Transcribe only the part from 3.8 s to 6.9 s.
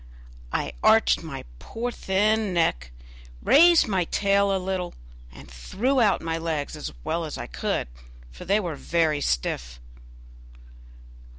my tail a little, and threw out my legs